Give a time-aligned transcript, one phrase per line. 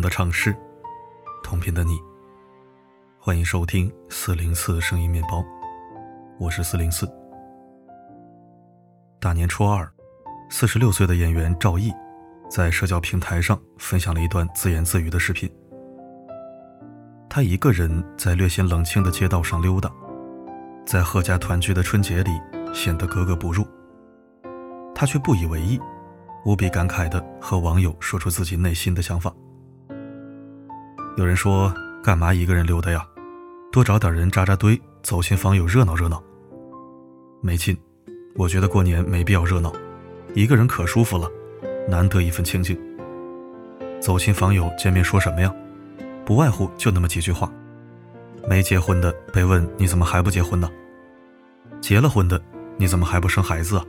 [0.00, 0.56] 的城市，
[1.42, 1.98] 同频的你。
[3.18, 5.44] 欢迎收听四零四声音面包，
[6.38, 7.06] 我是四零四。
[9.20, 9.86] 大年初二，
[10.48, 11.92] 四十六岁的演员赵毅
[12.48, 15.50] 在社交平台上分享了一段自言自语的视频。
[17.28, 19.92] 他一个人在略显冷清的街道上溜达，
[20.86, 22.30] 在阖家团聚的春节里
[22.72, 23.66] 显得格格不入。
[24.94, 25.78] 他却不以为意，
[26.44, 29.32] 无比感慨地和网友说出自己内心的想法。
[31.16, 33.04] 有人说：“干嘛一个人溜达呀？
[33.72, 36.22] 多找点人扎扎堆，走亲访友热闹热闹。”
[37.42, 37.76] 没劲，
[38.36, 39.72] 我觉得过年没必要热闹，
[40.34, 41.28] 一个人可舒服了，
[41.88, 42.78] 难得一份清静。
[44.00, 45.52] 走亲访友见面说什么呀？
[46.24, 47.52] 不外乎就那么几句话，
[48.48, 50.70] 没结婚的被问你怎么还不结婚呢？
[51.80, 52.40] 结了婚的
[52.76, 53.84] 你怎么还不生孩子啊？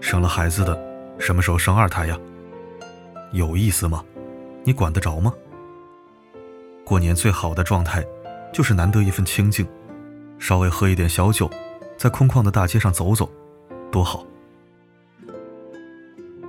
[0.00, 0.76] 生了孩子的
[1.18, 2.18] 什么时候生二胎呀？
[3.32, 4.04] 有意思吗？
[4.64, 5.32] 你管得着吗？
[6.88, 8.02] 过年最好的状态，
[8.50, 9.68] 就是难得一份清静，
[10.38, 11.50] 稍微喝一点小酒，
[11.98, 13.30] 在空旷的大街上走走，
[13.92, 14.24] 多好。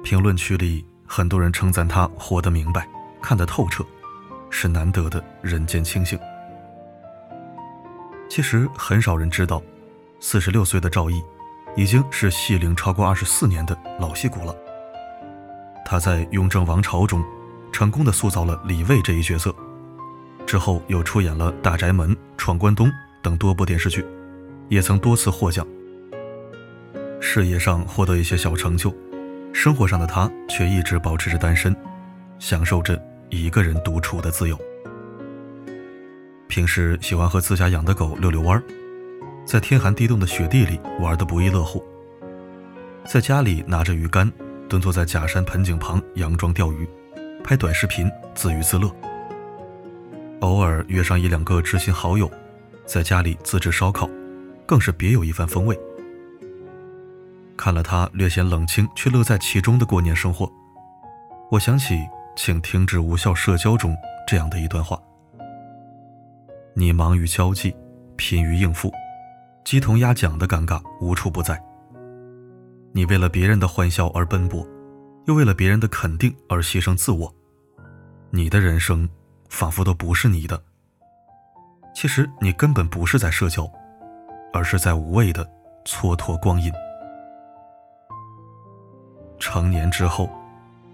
[0.01, 2.87] 评论区里很多人称赞他活得明白，
[3.21, 3.83] 看得透彻。
[4.49, 6.17] 是难得的人间清醒。
[8.27, 9.61] 其实很少人知道，
[10.19, 11.21] 四十六岁的赵毅，
[11.75, 14.55] 已经是戏龄超过二十四年的老戏骨了。
[15.85, 17.23] 他在《雍正王朝》中，
[17.71, 19.53] 成功的塑造了李卫这一角色，
[20.49, 22.87] 之后又出演了《大宅门》《闯关东》
[23.21, 24.03] 等多部电视剧，
[24.67, 25.63] 也曾多次获奖。
[27.21, 28.91] 事业上获得一些小成就，
[29.53, 31.75] 生活上的他却一直保持着单身，
[32.39, 32.99] 享受着。
[33.29, 34.59] 一个人独处的自由。
[36.47, 38.59] 平时喜欢和自家养的狗遛遛弯
[39.45, 41.85] 在天寒地冻的雪地里玩得不亦乐乎。
[43.05, 44.31] 在家里拿着鱼竿，
[44.67, 46.89] 蹲坐在假山盆景旁佯装钓鱼，
[47.43, 48.91] 拍短视频自娱自乐。
[50.41, 52.29] 偶尔约上一两个知心好友，
[52.85, 54.09] 在家里自制烧烤，
[54.65, 55.79] 更是别有一番风味。
[57.57, 60.51] 看了他略显冷清却乐在其中的过年生活，
[61.51, 61.99] 我想起。
[62.35, 63.93] 请停止无效社交中
[64.25, 64.97] 这样的一段话：
[66.73, 67.75] 你忙于交际，
[68.15, 68.89] 拼于应付，
[69.65, 71.61] 鸡同鸭讲的尴尬无处不在。
[72.93, 74.65] 你为了别人的欢笑而奔波，
[75.25, 77.35] 又为了别人的肯定而牺牲自我，
[78.29, 79.09] 你的人生
[79.49, 80.61] 仿佛都不是你的。
[81.93, 83.69] 其实你根本不是在社交，
[84.53, 85.45] 而是在无谓的
[85.83, 86.71] 蹉跎光阴。
[89.39, 90.29] 成年之后。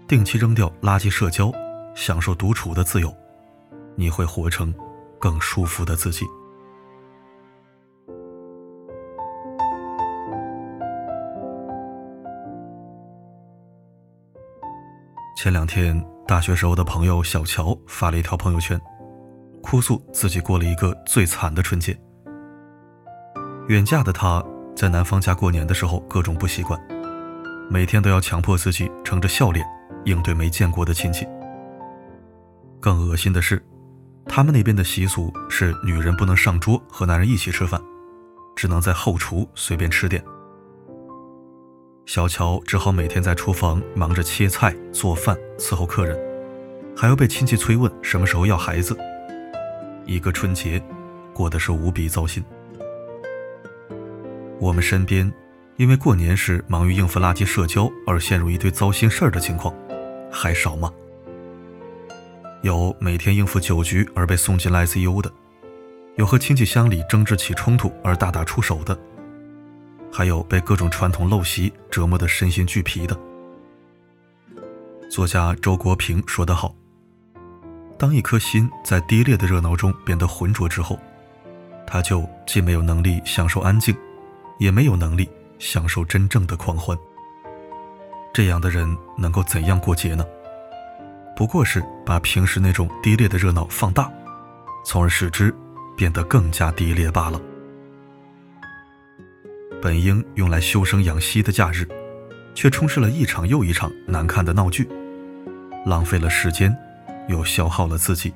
[0.08, 1.50] 定期扔掉垃圾社交，
[1.96, 3.12] 享受独处的自由，
[3.96, 4.72] 你会活成
[5.18, 6.24] 更舒服的自己。
[15.36, 18.80] 前两天，大学时候的朋友小乔发了一条朋友圈，
[19.62, 21.96] 哭诉自己过了一个最惨的春节。
[23.68, 24.44] 远嫁的她
[24.74, 26.80] 在男方家过年的时候，各种不习惯，
[27.70, 29.64] 每天都要强迫自己撑着笑脸。
[30.04, 31.26] 应对没见过的亲戚。
[32.80, 33.60] 更恶心的是，
[34.24, 37.80] 他们那边的习俗是女人不能上桌和男人一起吃饭，
[38.54, 40.22] 只能在后厨随便吃点。
[42.06, 46.16] 小乔只好每天在厨房忙着切菜、做饭、伺候客人，
[46.96, 48.96] 还要被亲戚催问什么时候要孩子。
[50.04, 50.80] 一个春节，
[51.34, 52.44] 过得是无比糟心。
[54.60, 55.30] 我们身边，
[55.78, 59.74] 因为过年时忙于应付垃圾社交而陷入一堆糟心事儿的情况。
[60.30, 60.92] 还少吗？
[62.62, 65.32] 有每天应付酒局而被送进了 ICU 的，
[66.14, 68.96] 有和亲戚乡里争执起冲突而大打出手的，
[70.12, 73.18] 还有被各种传统陋习折磨得身心俱疲的。
[75.10, 76.74] 作家周国平说得好
[77.98, 80.98] ：“当一颗心在低劣的热闹中变得浑浊之后，
[81.86, 83.96] 他就既没有能力享受安静，
[84.58, 86.96] 也没有能力享受真正的狂欢。”
[88.34, 90.26] 这样的人能够怎样过节呢？
[91.34, 94.10] 不过是把平时那种低劣的热闹放大，
[94.84, 95.54] 从而使之
[95.96, 97.40] 变得更加低劣罢了。
[99.82, 101.86] 本应用来修身养息的假日，
[102.54, 104.88] 却充斥了一场又一场难看的闹剧，
[105.84, 106.74] 浪费了时间，
[107.28, 108.32] 又消耗了自己。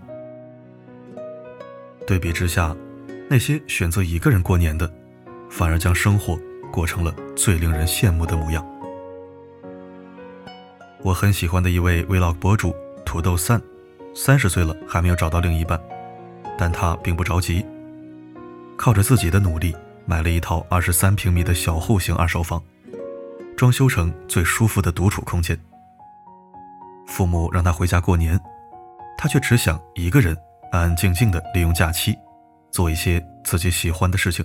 [2.07, 2.77] 对比之下，
[3.29, 4.91] 那些选择一个人过年的，
[5.49, 6.39] 反而将生活
[6.73, 8.65] 过成了最令人羡慕的模样。
[11.03, 13.61] 我很喜欢的一位 vlog 博主土豆散，
[14.15, 15.81] 三十岁了还没有找到另一半，
[16.59, 17.65] 但他并不着急，
[18.77, 19.75] 靠着自己的努力
[20.11, 22.61] 买了一套二十三平米的小户型二手房，
[23.57, 25.57] 装修成最舒服的独处空间。
[27.07, 28.37] 父母让他回家过年，
[29.17, 30.37] 他却只想一个人
[30.73, 32.19] 安安静静的利用假期，
[32.73, 34.45] 做一些自己喜欢的事情。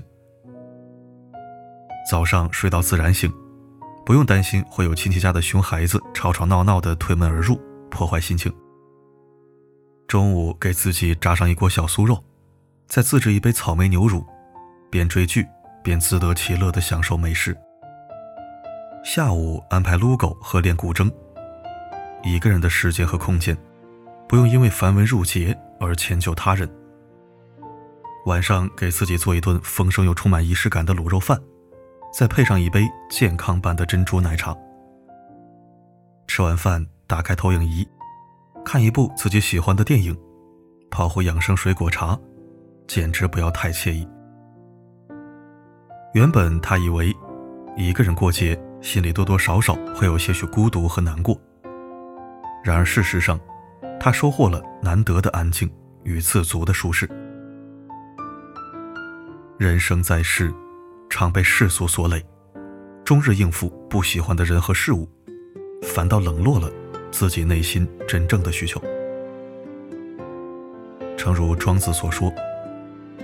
[2.07, 3.33] 早上睡到自然醒，
[4.05, 7.59] 不用担心会有亲戚家的熊孩子吵吵闹闹的推门而入，
[7.89, 8.53] 破坏心情。
[10.07, 12.23] 中午给自己炸上一锅小酥肉，
[12.85, 14.23] 再自制一杯草莓牛乳，
[14.91, 15.47] 边追剧
[15.85, 17.55] 便自得其乐的享受美食。
[19.03, 21.11] 下午安排撸狗和练古筝，
[22.23, 23.55] 一个人的时间和空间。
[24.27, 26.67] 不用因为繁文缛节而迁就他人。
[28.25, 31.39] 晚上给自己做一顿丰盛又充满仪式感的卤肉饭，
[32.11, 34.57] 再配上一杯健康版的珍珠奶茶。
[36.25, 37.87] 吃完饭，打开投影仪，
[38.65, 40.17] 看一部自己喜欢的电影，
[40.89, 42.19] 泡壶养生水果茶，
[42.87, 44.07] 简直不要太惬意。
[46.15, 47.13] 原本他以为，
[47.75, 51.37] 一个人过节，心里多多少少会有些许孤独和难过。
[52.63, 53.37] 然而事实上，
[53.99, 55.69] 他收获了难得的安静
[56.03, 57.05] 与自足的舒适。
[59.57, 60.53] 人生在世，
[61.09, 62.25] 常被世俗所累，
[63.03, 65.05] 终日应付不喜欢的人和事物，
[65.83, 66.71] 反倒冷落了
[67.11, 68.81] 自己内心真正的需求。
[71.17, 72.31] 诚如庄子所说：“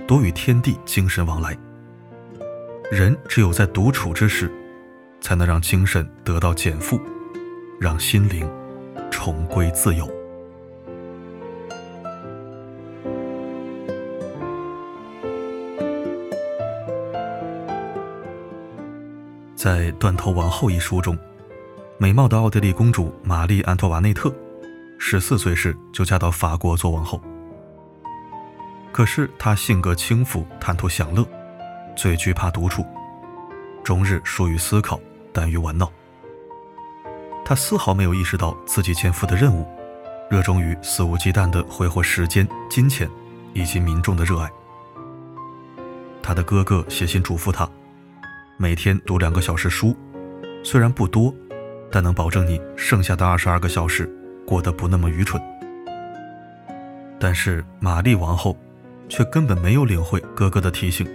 [0.06, 1.56] 多与天地精神往来。”
[2.92, 4.52] 人只有在独处之时，
[5.18, 7.00] 才能让精神得到减负，
[7.80, 8.46] 让心灵
[9.10, 10.06] 重归自由。
[19.54, 21.16] 在《断头王后》一书中，
[21.96, 24.30] 美貌的奥地利公主玛丽·安托瓦内特，
[24.98, 27.18] 十四岁时就嫁到法国做王后。
[28.92, 31.26] 可是她性格轻浮，贪图享乐，
[31.94, 32.84] 最惧怕独处，
[33.82, 34.98] 终日疏于思考，
[35.32, 35.90] 耽于玩闹。
[37.44, 39.66] 她丝毫没有意识到自己肩负的任务，
[40.30, 43.08] 热衷于肆无忌惮地挥霍时间、金钱
[43.52, 44.50] 以及民众的热爱。
[46.22, 47.68] 她的哥哥写信嘱咐她。
[48.56, 49.96] 每天读两个小时书，
[50.62, 51.34] 虽然不多，
[51.90, 54.08] 但能保证你剩下的二十二个小时
[54.46, 55.42] 过得不那么愚蠢。
[57.18, 58.56] 但是玛丽王后
[59.08, 61.06] 却根本没有领会哥哥的提醒，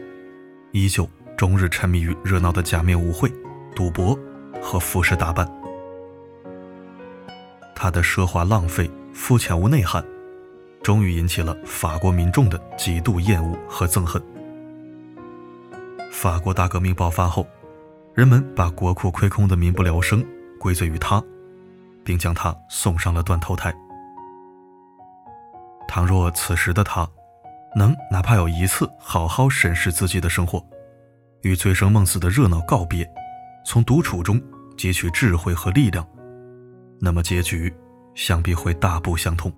[0.78, 3.32] 依旧终日沉迷于热闹的假面舞会、
[3.76, 4.18] 赌博
[4.62, 5.50] 和服饰打扮。
[7.76, 10.06] 她的奢华浪费、肤浅无内涵，
[10.84, 14.22] 终于引起了法国民众的极度厌恶和憎恨。
[16.12, 17.48] 法国大革命爆发后，
[18.14, 20.24] 人们把国库亏空的民不聊生
[20.60, 21.24] 归罪于他，
[22.04, 23.74] 并将他送上了断头台。
[25.88, 27.08] 倘若此时的他，
[27.78, 30.66] 能哪怕有一次好好审视自己的生活，
[31.44, 33.08] 与醉生梦死的热闹告别，
[33.64, 34.42] 从独处中
[34.76, 36.06] 汲取智慧和力量，
[37.00, 37.72] 那么结局
[38.16, 39.54] 想必会大不相同。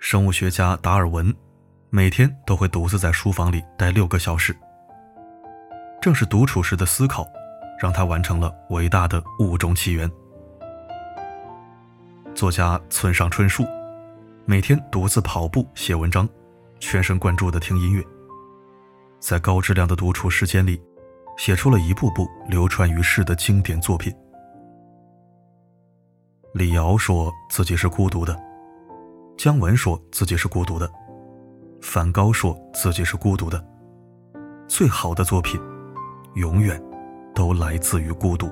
[0.00, 1.34] 生物学家达尔文。
[1.90, 4.54] 每天都会独自在书房里待六个小时。
[6.02, 7.26] 正是独处时的思考，
[7.80, 10.10] 让他完成了伟大的物种起源。
[12.34, 13.64] 作家村上春树，
[14.50, 16.26] 每天独自跑步写文章，
[16.80, 18.02] 全神贯注地听音乐。
[19.20, 20.82] 在高质量的独处时间里，
[21.36, 24.10] 写出了一部部流传于世的经典作品。
[26.54, 28.40] 李敖说自己是孤独的，
[29.36, 30.90] 姜文说自己是孤独的。
[31.82, 33.62] 梵高说自己是孤独的，
[34.66, 35.60] 最好的作品，
[36.36, 36.82] 永远
[37.34, 38.50] 都来自于孤独。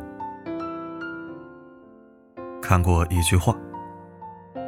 [2.60, 3.56] 看过一句话，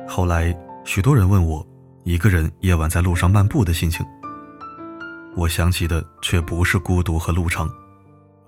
[0.08, 0.56] 后来
[0.90, 1.64] 许多人问我，
[2.04, 4.06] 一个人夜晚在路上漫步的心情，
[5.36, 7.70] 我想起的却不是孤独和路程，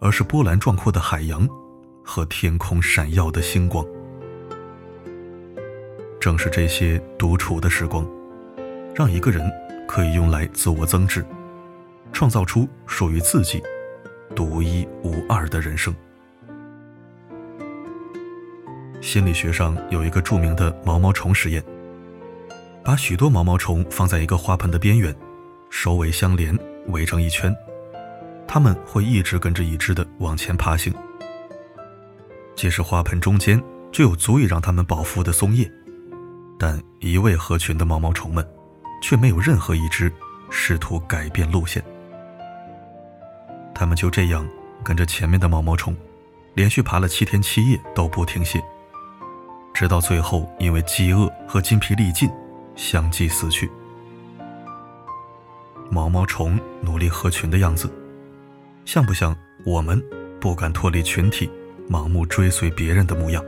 [0.00, 1.46] 而是波澜壮阔的海洋
[2.02, 3.84] 和天空闪耀的星光。
[6.18, 8.08] 正是这些独处的时光，
[8.94, 9.46] 让一个人。
[9.86, 11.22] 可以用来自我增值，
[12.12, 13.60] 创造出属于自己
[14.36, 15.92] 独一无二的人生。
[19.00, 21.62] 心理学上有一个著名的毛毛虫实验，
[22.84, 25.14] 把许多毛毛虫放在一个花盆的边缘，
[25.70, 26.56] 首尾相连，
[26.88, 27.54] 围成一圈，
[28.46, 30.92] 它们会一直跟着一只的往前爬行。
[32.56, 35.70] 即使花盆中间就有足以让它们饱腹的松叶，
[36.58, 38.46] 但一味合群的毛毛虫们。
[39.02, 40.12] 却没有任何一只
[40.50, 41.82] 试图改变路线。
[43.74, 44.46] 他们就这样
[44.84, 45.96] 跟着前面的毛毛虫，
[46.54, 48.62] 连续爬了七天七夜都不停歇，
[49.72, 52.30] 直到最后因为饥饿和筋疲力尽，
[52.80, 53.70] 相继死去。
[55.90, 57.92] 毛毛虫努力合群的样子，
[58.86, 60.02] 像不像我们
[60.40, 61.50] 不敢脱离群体、
[61.90, 63.44] 盲目追随别人的模样？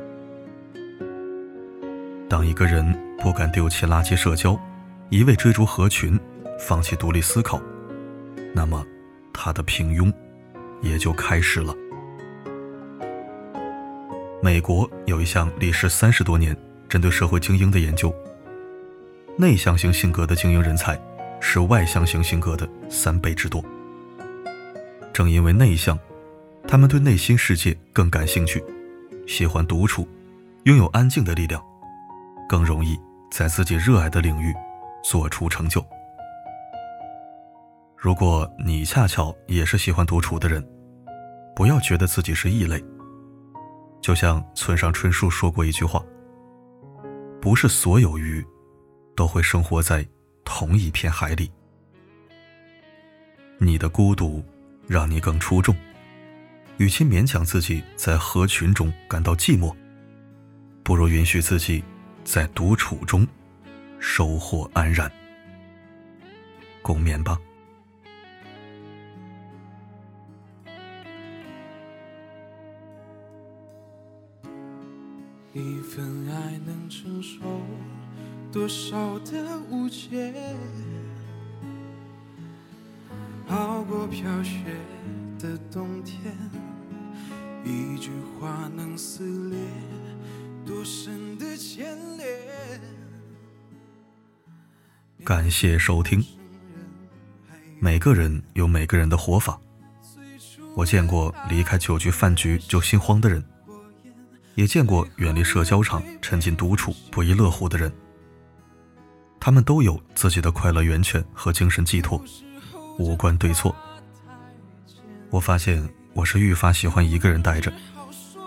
[2.29, 4.55] 当一个人不敢丢弃垃圾社交，
[5.09, 6.21] 一味追逐合群，
[6.61, 7.59] 放弃独立思考，
[8.55, 8.85] 那么
[9.33, 10.13] 他的平庸
[10.83, 11.75] 也就开始了。
[14.43, 16.55] 美国有一项历时三十多年、
[16.87, 18.15] 针对社会精英的研究，
[19.37, 21.01] 内向型性格的精英人才
[21.41, 23.65] 是外向型性格的三倍之多。
[25.13, 25.99] 正因为内向，
[26.67, 28.63] 他们对内心世界更感兴趣，
[29.27, 30.07] 喜欢独处，
[30.65, 31.63] 拥有安静的力量，
[32.49, 32.99] 更容易
[33.31, 34.55] 在自己热爱的领域
[35.03, 35.85] 做出成就。
[37.97, 40.67] 如果你恰巧也是喜欢独处的人，
[41.55, 42.83] 不要觉得自己是异类。
[44.01, 46.03] 就像村上春树说过一句话
[47.41, 48.45] ：“不是所有鱼
[49.15, 50.07] 都会生活在
[50.45, 51.51] 同一片海里。”
[53.59, 54.45] 你的孤独
[54.89, 55.75] 让你更出众，
[56.79, 59.75] 与其勉强自己在合群中感到寂寞，
[60.83, 61.85] 不如允许自己
[62.25, 63.27] 在独处中
[64.01, 65.11] 收获安然。
[66.83, 67.39] 共勉吧。
[75.55, 77.39] 一份爱能承受
[78.53, 80.35] 多少的误解？
[83.49, 84.77] 熬过飘雪
[85.39, 86.21] 的冬天，
[87.65, 89.59] 一句话能撕裂
[90.67, 92.79] 多深的牵连？
[95.25, 96.23] 感谢收听。
[97.81, 99.59] 每个人有每个人的活法。
[100.77, 103.43] 我见过离开酒局饭局就心慌的人。
[104.55, 107.91] 也见过远离社交场、沉浸独处、不亦乐乎的人。
[109.45, 112.23] 他们都有自己的快乐源泉和精神寄托，
[112.97, 113.75] 无关对错。
[115.31, 115.83] 我发现
[116.15, 117.73] 我是愈发喜欢一个人待着，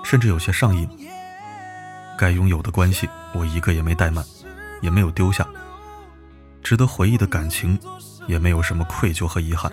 [0.06, 0.88] 甚至有些上瘾。
[2.18, 4.24] 该拥有的关系，我一个也没怠慢，
[4.82, 5.46] 也没有丢下。
[6.64, 7.78] 值得回忆的感情，
[8.26, 9.70] 也没有什么愧疚和遗憾。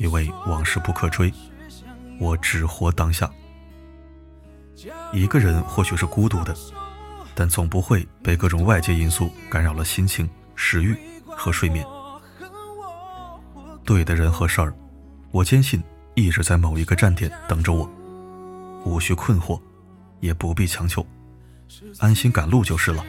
[0.00, 1.32] 因为往事不可追，
[2.18, 3.30] 我只活当下。
[5.12, 6.52] 一个人或许是孤独的，
[7.34, 10.96] 但总不会被各种外界因素干扰了心情、食欲
[11.26, 11.86] 和睡眠。
[13.84, 14.74] 对的人和事儿，
[15.30, 15.82] 我坚信
[16.14, 17.90] 一直在某一个站点等着我，
[18.84, 19.60] 无需困惑，
[20.20, 21.04] 也不必强求，
[21.98, 23.04] 安心赶路就是了。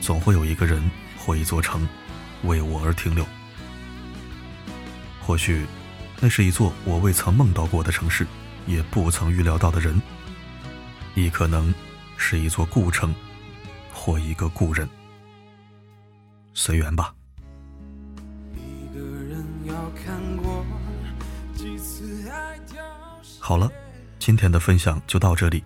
[0.00, 1.88] 总会有一个人或一座城，
[2.44, 3.26] 为我而停留。
[5.20, 5.66] 或许，
[6.20, 8.24] 那是一座我未曾梦到过的城市，
[8.66, 10.00] 也不曾预料到的人。
[11.16, 11.74] 亦可能
[12.16, 13.14] 是一座故城，
[13.92, 14.88] 或一个故人。
[16.54, 17.14] 随缘吧。
[23.38, 23.70] 好了，
[24.18, 25.62] 今天的分享就到这里。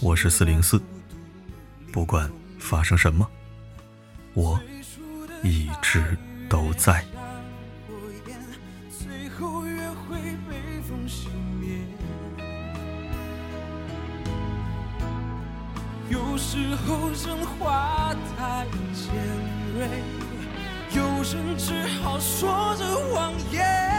[0.00, 0.80] 我是四零四，
[1.92, 3.28] 不管发生什么，
[4.34, 4.60] 我
[5.42, 6.16] 一直
[6.48, 7.04] 都在。
[16.08, 19.12] 有时候真话太尖
[19.74, 19.88] 锐，
[20.94, 21.72] 有人只
[22.02, 23.95] 好说着谎言。